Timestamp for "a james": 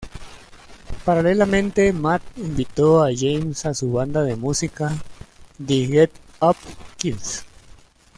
3.03-3.67